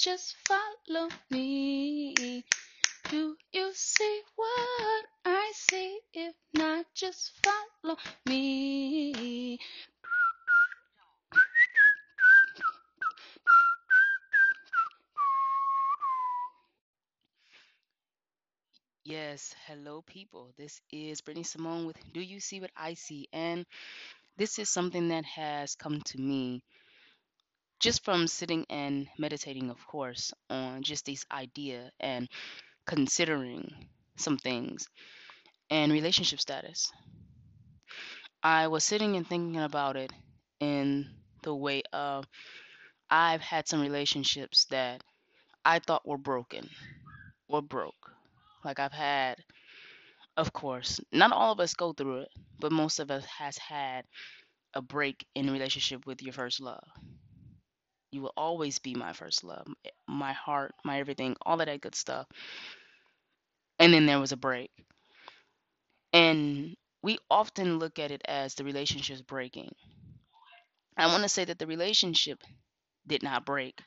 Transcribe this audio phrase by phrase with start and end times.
[0.00, 2.42] just follow me.
[3.10, 5.98] Do you see what I see?
[6.14, 9.58] If not, just follow me.
[19.04, 20.54] Yes, hello people.
[20.56, 23.28] This is Brittany Simone with Do You See What I See?
[23.34, 23.66] And
[24.38, 26.62] this is something that has come to me
[27.80, 32.28] just from sitting and meditating, of course, on just this idea and
[32.86, 34.88] considering some things
[35.70, 36.92] and relationship status.
[38.42, 40.12] I was sitting and thinking about it
[40.60, 41.08] in
[41.42, 42.26] the way of
[43.10, 45.02] I've had some relationships that
[45.64, 46.70] I thought were broken
[47.48, 48.12] or broke.
[48.64, 49.44] Like I've had,
[50.36, 52.28] of course, not all of us go through it,
[52.58, 54.06] but most of us has had
[54.74, 56.84] a break in relationship with your first love.
[58.12, 59.66] You will always be my first love,
[60.06, 62.26] my heart, my everything, all of that good stuff.
[63.80, 64.70] And then there was a break.
[66.12, 69.74] And we often look at it as the relationship's breaking.
[70.96, 72.44] I want to say that the relationship
[73.06, 73.82] did not break.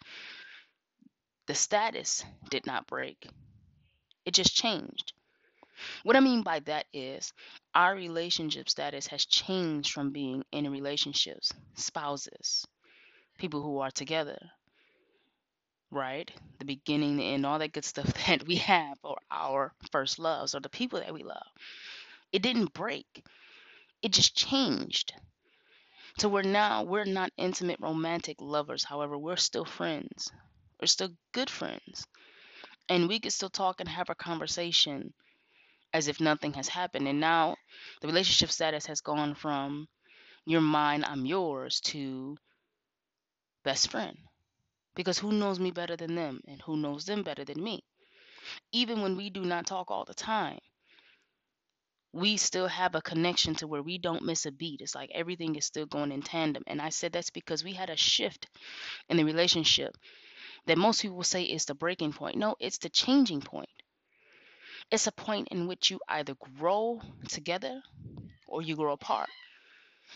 [1.47, 3.25] The status did not break.
[4.25, 5.13] It just changed.
[6.03, 7.33] What I mean by that is
[7.75, 12.65] our relationship status has changed from being in relationships, spouses,
[13.43, 14.39] people who are together,
[15.91, 16.31] right?
[16.59, 20.55] The beginning, the end, all that good stuff that we have, or our first loves,
[20.55, 21.47] or the people that we love.
[22.31, 23.25] It didn't break,
[24.01, 25.13] it just changed.
[26.19, 28.83] So we're now, we're not intimate romantic lovers.
[28.83, 30.31] However, we're still friends.
[30.81, 32.07] We're still good friends.
[32.89, 35.13] And we can still talk and have a conversation
[35.93, 37.07] as if nothing has happened.
[37.07, 37.55] And now
[38.01, 39.87] the relationship status has gone from
[40.45, 42.37] you're mine, I'm yours to
[43.63, 44.17] best friend.
[44.95, 47.83] Because who knows me better than them and who knows them better than me?
[48.71, 50.59] Even when we do not talk all the time,
[52.13, 54.79] we still have a connection to where we don't miss a beat.
[54.79, 56.63] It's like everything is still going in tandem.
[56.65, 58.47] And I said that's because we had a shift
[59.09, 59.97] in the relationship
[60.67, 62.37] that most people say is the breaking point.
[62.37, 63.69] No, it's the changing point.
[64.91, 67.83] It's a point in which you either grow together
[68.47, 69.29] or you grow apart.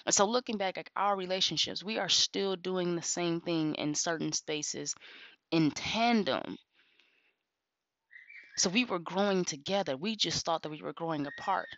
[0.06, 3.96] And so, looking back at our relationships, we are still doing the same thing in
[3.96, 4.94] certain spaces
[5.52, 6.58] in tandem.
[8.58, 9.96] So, we were growing together.
[9.96, 11.70] We just thought that we were growing apart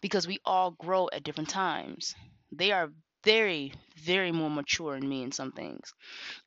[0.00, 2.14] because we all grow at different times.
[2.52, 2.92] They are
[3.24, 5.94] very, very more mature in me in some things.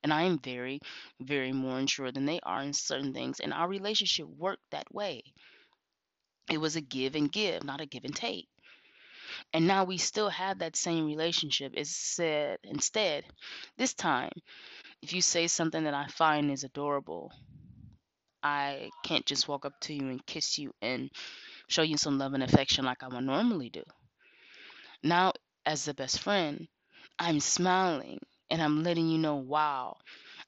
[0.04, 0.82] And I am very,
[1.20, 3.40] very more mature than they are in certain things.
[3.40, 5.24] And our relationship worked that way.
[6.52, 8.48] It was a give and give, not a give and take.
[9.54, 11.74] And now we still have that same relationship.
[11.76, 13.26] It's said instead,
[13.78, 14.32] this time,
[15.02, 17.32] if you say something that I find is adorable,
[18.44, 21.10] I can't just walk up to you and kiss you and
[21.68, 23.84] show you some love and affection like I would normally do.
[25.04, 26.68] Now, as the best friend,
[27.20, 28.20] I'm smiling
[28.50, 30.00] and I'm letting you know, wow.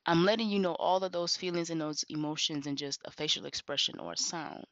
[0.05, 3.45] I'm letting you know all of those feelings and those emotions in just a facial
[3.45, 4.67] expression or a sound.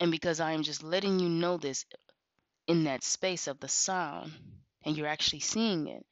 [0.00, 1.84] And because I am just letting you know this
[2.68, 4.32] in that space of the sound
[4.84, 6.06] and you're actually seeing it,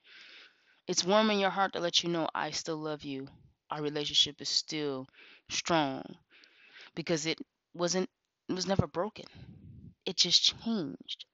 [0.87, 3.29] it's warming your heart to let you know I still love you.
[3.71, 5.07] Our relationship is still
[5.51, 6.05] strong
[6.95, 7.39] because it
[7.75, 8.11] wasn't,
[8.49, 9.27] it was never broken.
[10.07, 11.27] It just changed.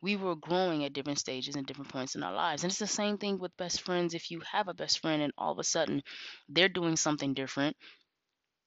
[0.00, 2.62] We were growing at different stages and different points in our lives.
[2.62, 4.14] And it's the same thing with best friends.
[4.14, 6.04] If you have a best friend and all of a sudden
[6.48, 7.76] they're doing something different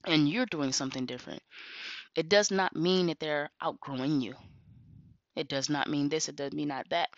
[0.06, 1.44] and you're doing something different,
[2.16, 4.36] it does not mean that they're outgrowing you.
[5.38, 7.10] It does not mean this, it does mean not that.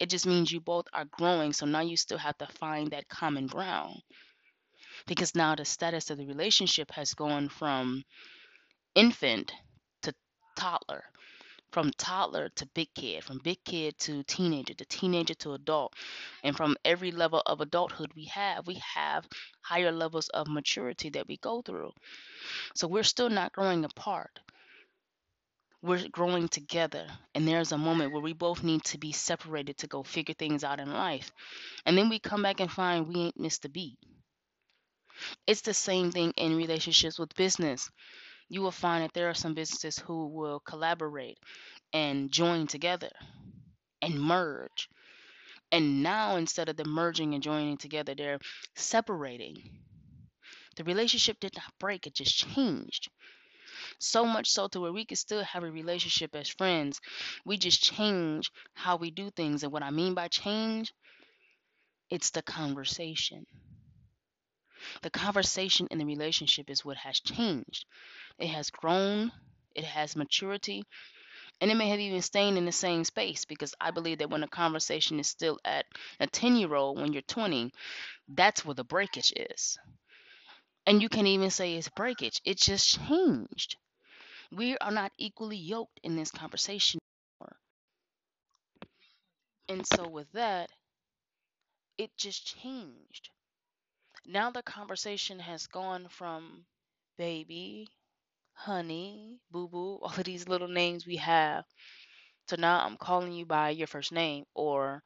[0.00, 1.52] It just means you both are growing.
[1.52, 4.02] So now you still have to find that common ground.
[5.06, 8.04] Because now the status of the relationship has gone from
[8.94, 9.52] infant
[10.02, 10.12] to
[10.56, 11.04] toddler,
[11.70, 15.94] from toddler to big kid, from big kid to teenager, to teenager to adult.
[16.42, 19.28] And from every level of adulthood we have, we have
[19.62, 21.92] higher levels of maturity that we go through.
[22.74, 24.40] So we're still not growing apart
[25.82, 29.86] we're growing together and there's a moment where we both need to be separated to
[29.88, 31.32] go figure things out in life
[31.86, 33.98] and then we come back and find we ain't missed a beat
[35.48, 37.90] It's the same thing in relationships with business.
[38.48, 41.38] You will find that there are some businesses who will collaborate
[41.92, 43.10] and join together
[44.02, 44.88] and merge.
[45.72, 48.40] And now, instead of them merging and joining together, they're
[48.76, 49.80] separating.
[50.76, 53.10] The relationship did not break, it just changed.
[53.98, 57.00] So much so to where we could still have a relationship as friends.
[57.44, 59.62] We just change how we do things.
[59.62, 60.92] And what I mean by change,
[62.10, 63.46] it's the conversation.
[65.02, 67.84] The conversation in the relationship is what has changed.
[68.38, 69.32] It has grown,
[69.74, 70.84] it has maturity,
[71.60, 74.42] and it may have even stayed in the same space because I believe that when
[74.44, 75.86] a conversation is still at
[76.20, 77.72] a 10 year old when you're 20,
[78.28, 79.78] that's where the breakage is.
[80.86, 83.76] And you can even say it's breakage, it just changed.
[84.50, 87.00] We are not equally yoked in this conversation
[87.40, 87.56] anymore.
[89.68, 90.70] And so, with that,
[91.98, 93.28] it just changed.
[94.26, 96.66] Now the conversation has gone from
[97.16, 97.88] baby,
[98.54, 101.64] honey, boo boo, all of these little names we have,
[102.48, 105.02] to now I'm calling you by your first name or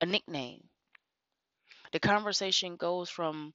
[0.00, 0.70] a nickname.
[1.92, 3.54] The conversation goes from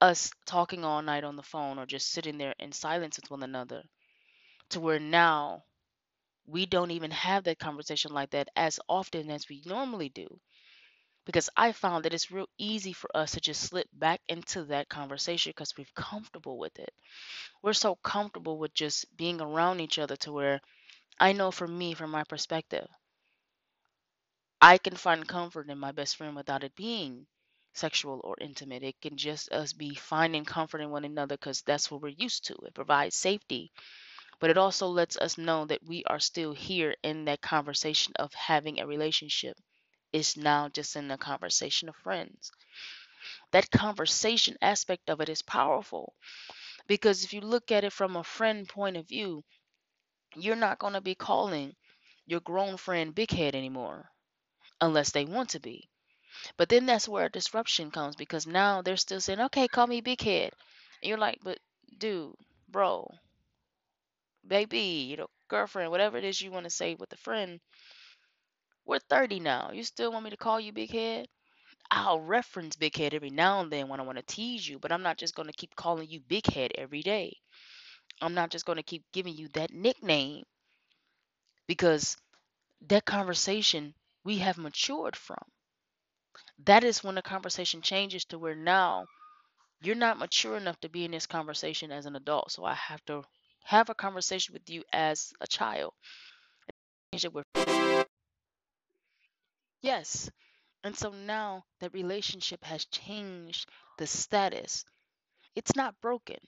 [0.00, 3.42] us talking all night on the phone or just sitting there in silence with one
[3.42, 3.84] another
[4.70, 5.64] to where now
[6.46, 10.40] we don't even have that conversation like that as often as we normally do.
[11.26, 14.88] Because I found that it's real easy for us to just slip back into that
[14.88, 16.94] conversation because we're comfortable with it.
[17.62, 20.60] We're so comfortable with just being around each other to where
[21.20, 22.88] I know for me, from my perspective,
[24.60, 27.28] I can find comfort in my best friend without it being
[27.72, 28.82] sexual or intimate.
[28.82, 32.46] It can just us be finding comfort in one another because that's what we're used
[32.46, 32.54] to.
[32.66, 33.70] It provides safety
[34.40, 38.34] but it also lets us know that we are still here in that conversation of
[38.34, 39.56] having a relationship.
[40.12, 42.52] It's now just in the conversation of friends.
[43.52, 46.12] That conversation aspect of it is powerful
[46.86, 49.44] because if you look at it from a friend point of view,
[50.36, 51.74] you're not going to be calling
[52.26, 54.10] your grown friend big head anymore
[54.80, 55.88] unless they want to be.
[56.56, 60.00] But then that's where a disruption comes because now they're still saying, okay, call me
[60.00, 60.52] big head.
[61.02, 61.58] And you're like, but
[61.98, 62.36] dude,
[62.68, 63.08] bro,
[64.46, 67.60] baby, you know, girlfriend, whatever it is you want to say with a friend,
[68.84, 69.72] we're 30 now.
[69.72, 71.26] You still want me to call you big head?
[71.90, 74.92] I'll reference big head every now and then when I want to tease you, but
[74.92, 77.36] I'm not just going to keep calling you big head every day.
[78.20, 80.44] I'm not just going to keep giving you that nickname
[81.66, 82.16] because
[82.82, 83.94] that conversation
[84.24, 85.44] we have matured from.
[86.58, 89.06] That is when the conversation changes to where now
[89.80, 92.52] you're not mature enough to be in this conversation as an adult.
[92.52, 93.24] So I have to
[93.64, 95.92] have a conversation with you as a child.
[99.82, 100.30] Yes.
[100.84, 103.68] And so now that relationship has changed
[103.98, 104.84] the status.
[105.54, 106.38] It's not broken.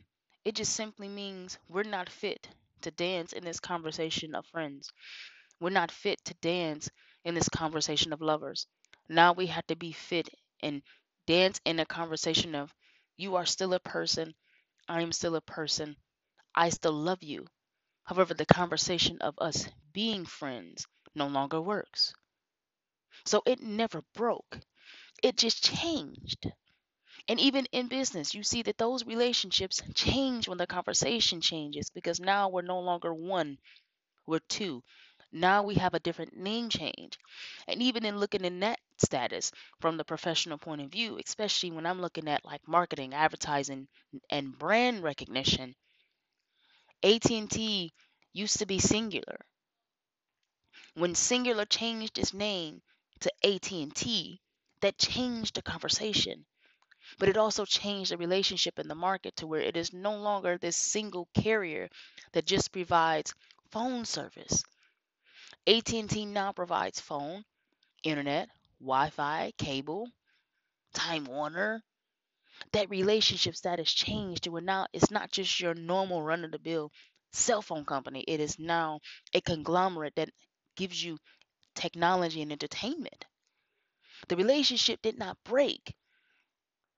[0.45, 2.49] It just simply means we're not fit
[2.83, 4.93] to dance in this conversation of friends.
[5.61, 6.91] We're not fit to dance
[7.25, 8.67] in this conversation of lovers.
[9.09, 10.29] Now we have to be fit
[10.63, 10.83] and
[11.27, 12.75] dance in a conversation of
[13.17, 14.35] you are still a person,
[14.89, 15.97] I am still a person,
[16.57, 17.47] I still love you.
[18.05, 22.15] However, the conversation of us being friends no longer works.
[23.27, 24.59] So it never broke,
[25.23, 26.51] it just changed.
[27.29, 32.21] And even in business, you see that those relationships change when the conversation changes because
[32.21, 33.59] now we're no longer one,
[34.27, 34.85] we're two.
[35.33, 37.19] Now we have a different name change.
[37.69, 41.87] And even in looking in that status from the professional point of view, especially when
[41.87, 43.89] I'm looking at like marketing, advertising,
[44.31, 45.77] and brand recognition,
[47.03, 47.93] AT&T
[48.33, 49.39] used to be Cingular.
[50.95, 52.83] When Cingular changed its name
[53.21, 54.41] to AT&T,
[54.81, 56.47] that changed the conversation.
[57.19, 60.59] But it also changed the relationship in the market to where it is no longer
[60.59, 61.89] this single carrier
[62.33, 63.35] that just provides
[63.71, 64.65] phone service.
[65.67, 67.45] AT&T now provides phone,
[68.03, 68.49] internet,
[68.81, 70.09] Wi-Fi, cable,
[70.95, 71.83] Time Warner,
[72.73, 76.93] that relationship status changed where now it's not just your normal run of the bill
[77.33, 78.25] cell phone company.
[78.29, 79.01] It is now
[79.35, 80.31] a conglomerate that
[80.77, 81.19] gives you
[81.75, 83.27] technology and entertainment.
[84.29, 85.97] The relationship did not break.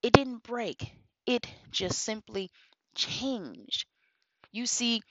[0.03, 0.93] It didn't break.
[1.25, 2.51] It just simply
[2.97, 3.87] changed.
[4.53, 5.03] You see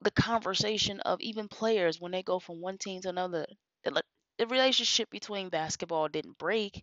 [0.00, 3.46] the conversation of even players when they go from one team to another.
[3.84, 4.02] The,
[4.38, 6.82] the relationship between basketball didn't break,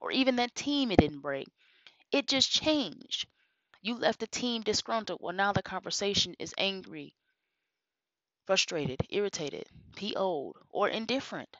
[0.00, 1.48] or even that team, it didn't break.
[2.16, 3.28] It just changed.
[3.82, 5.20] You left the team disgruntled.
[5.22, 7.14] Well, now the conversation is angry,
[8.46, 11.54] frustrated, irritated, PO'd, or indifferent.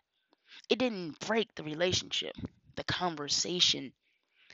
[0.69, 2.37] It didn't break the relationship.
[2.77, 3.93] The conversation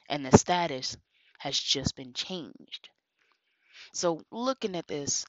[0.09, 0.97] and the status
[1.38, 2.90] has just been changed.
[3.94, 5.25] So, looking at this,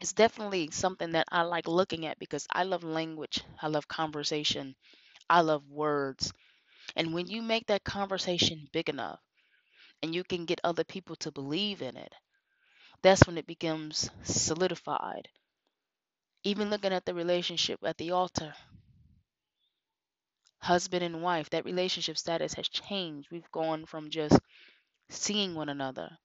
[0.00, 4.76] it's definitely something that I like looking at because I love language, I love conversation,
[5.30, 6.32] I love words.
[6.96, 9.20] And when you make that conversation big enough
[10.02, 12.14] and you can get other people to believe in it,
[13.02, 15.28] that's when it becomes solidified.
[16.42, 18.52] Even looking at the relationship at the altar,
[20.62, 23.28] husband and wife, that relationship status has changed.
[23.30, 24.38] We've gone from just
[25.10, 26.18] seeing one another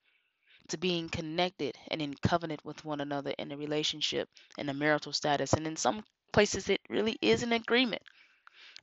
[0.69, 5.13] to being connected and in covenant with one another in a relationship and a marital
[5.13, 5.53] status.
[5.53, 6.03] And in some
[6.33, 8.03] places, it really is an agreement.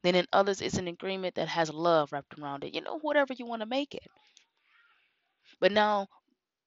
[0.03, 2.75] Then in others, it's an agreement that has love wrapped around it.
[2.75, 4.07] You know, whatever you want to make it.
[5.61, 6.09] But now,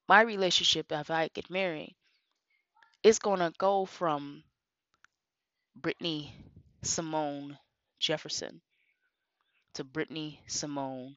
[0.08, 1.96] my relationship, if I get married,
[3.04, 4.44] it's going to go from
[5.76, 6.34] Brittany
[6.82, 7.60] Simone
[8.00, 8.62] Jefferson
[9.74, 11.16] to Brittany Simone.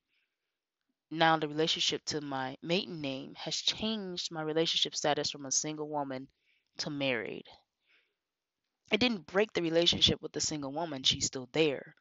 [1.11, 5.89] Now, the relationship to my maiden name has changed my relationship status from a single
[5.89, 6.29] woman
[6.79, 7.47] to married.
[8.91, 11.95] It didn't break the relationship with the single woman, she's still there.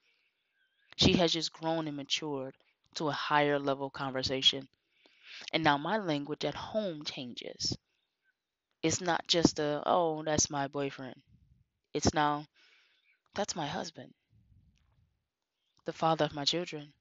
[0.98, 2.58] She has just grown and matured
[2.96, 4.68] to a higher level conversation.
[5.54, 7.78] And now my language at home changes.
[8.82, 11.22] It's not just a, oh, that's my boyfriend.
[11.94, 12.48] It's now,
[13.36, 14.14] that's my husband,
[15.86, 16.92] the father of my children,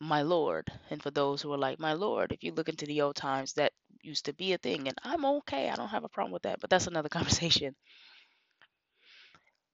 [0.00, 0.72] my Lord.
[0.90, 3.52] And for those who are like, my Lord, if you look into the old times,
[3.54, 4.88] that used to be a thing.
[4.88, 5.68] And I'm okay.
[5.70, 6.60] I don't have a problem with that.
[6.60, 7.74] But that's another conversation.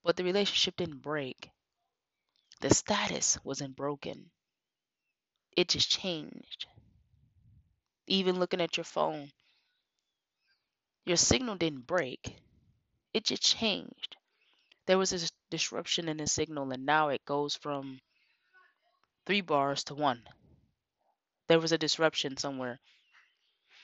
[0.03, 1.51] But the relationship didn't break.
[2.61, 4.31] The status wasn't broken.
[5.57, 6.67] It just changed.
[8.09, 9.31] Even looking at your phone,
[11.07, 12.37] your signal didn't break.
[13.15, 14.17] It just changed.
[14.87, 18.01] There was a disruption in the signal, and now it goes from
[19.27, 20.27] three bars to one.
[21.49, 22.79] There was a disruption somewhere.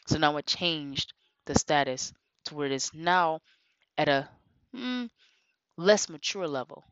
[0.06, 1.12] So now it changed
[1.46, 2.12] the status
[2.44, 3.40] to where it is now
[3.98, 4.28] at a
[4.74, 5.10] mm,
[5.76, 6.84] less mature level.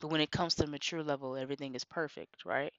[0.00, 2.74] But when it comes to the mature level, everything is perfect, right?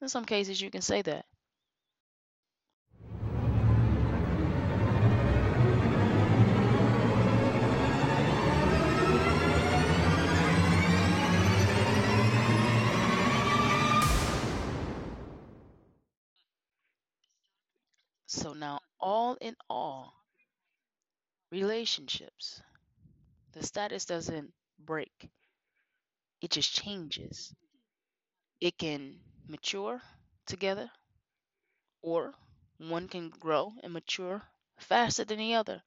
[0.00, 1.24] In some cases, you can say that.
[18.28, 20.14] So now, all in all,
[21.50, 22.62] relationships,
[23.52, 25.30] the status doesn't break,
[26.40, 27.54] it just changes.
[28.60, 29.18] It can
[29.48, 30.00] mature
[30.46, 30.92] together,
[32.02, 32.34] or
[32.78, 34.42] one can grow and mature
[34.80, 35.80] faster than the other.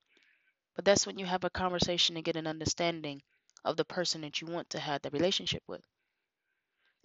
[0.76, 3.24] But that's when you have a conversation and get an understanding
[3.66, 5.86] of the person that you want to have the relationship with.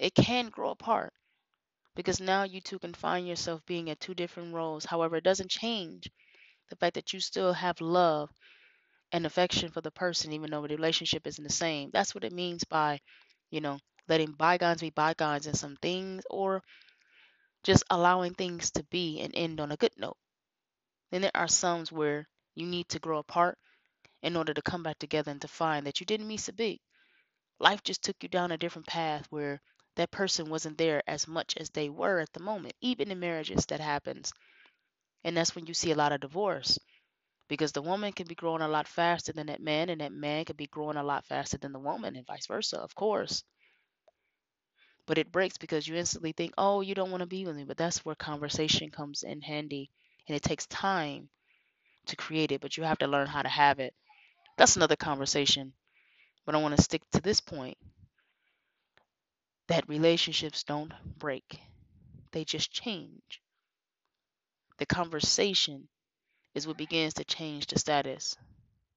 [0.00, 1.12] It can grow apart
[1.96, 4.84] because now you two can find yourself being at two different roles.
[4.86, 6.08] However, it doesn't change
[6.70, 8.30] the fact that you still have love
[9.12, 11.90] and affection for the person, even though the relationship isn't the same.
[11.92, 13.00] That's what it means by,
[13.50, 16.62] you know, letting bygones be bygones and some things, or
[17.64, 20.16] just allowing things to be and end on a good note.
[21.10, 23.58] Then there are some where you need to grow apart
[24.22, 26.82] in order to come back together and to find that you didn't miss a beat.
[27.60, 29.60] Life just took you down a different path where
[29.96, 32.74] that person wasn't there as much as they were at the moment.
[32.80, 34.32] Even in marriages, that happens.
[35.24, 36.78] And that's when you see a lot of divorce
[37.48, 40.44] because the woman can be growing a lot faster than that man, and that man
[40.46, 43.44] can be growing a lot faster than the woman, and vice versa, of course.
[45.06, 47.64] But it breaks because you instantly think, oh, you don't want to be with me.
[47.64, 49.90] But that's where conversation comes in handy,
[50.28, 51.28] and it takes time
[52.06, 53.94] to create it, but you have to learn how to have it.
[54.58, 55.74] That's another conversation.
[56.46, 57.78] But I want to stick to this point
[59.68, 61.60] that relationships don't break,
[62.32, 63.40] they just change.
[64.78, 65.88] The conversation
[66.54, 68.36] is what begins to change the status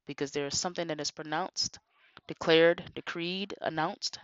[0.05, 1.79] because there is something that is pronounced,
[2.27, 4.19] declared, decreed, announced,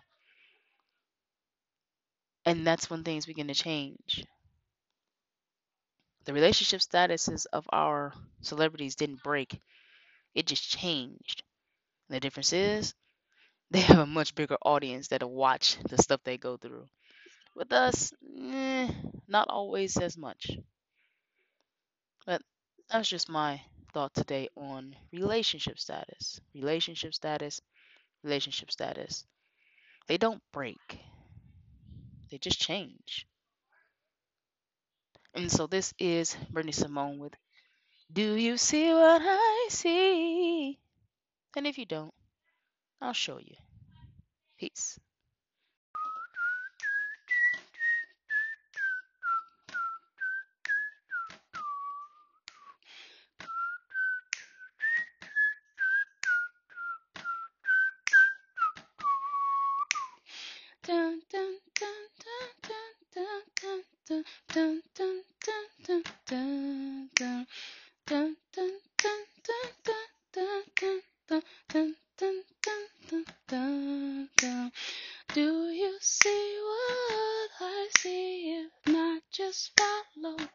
[2.46, 4.26] and that's when things begin to change.
[6.26, 9.62] The relationship statuses of our celebrities didn't break,
[10.36, 11.44] it just changed.
[12.10, 12.96] The difference is
[13.72, 16.88] they have a much bigger audience that'll watch the stuff they go through.
[17.56, 18.92] With us, eh,
[19.28, 20.52] not always as much.
[22.28, 22.44] But
[22.88, 26.40] that's just my thought today on relationship status.
[26.54, 27.62] Relationship status,
[28.24, 29.26] relationship status.
[30.08, 31.00] They don't break,
[32.30, 33.26] they just change.
[35.36, 37.36] And so this is Brittany Simone with
[38.12, 40.80] Do You See What I See?
[41.56, 42.14] And if you don't,
[43.06, 43.56] I'll show you.
[44.58, 45.00] Peace.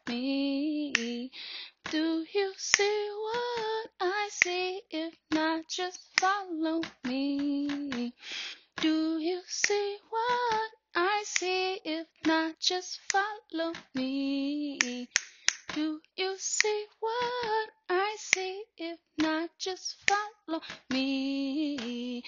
[0.07, 1.31] Me.
[1.89, 4.81] Do you see what I see?
[4.89, 8.13] If not, just follow me.
[8.77, 11.79] Do you see what I see?
[11.83, 15.07] If not, just follow me.
[15.73, 18.63] Do you see what I see?
[18.77, 22.23] If not, just follow me.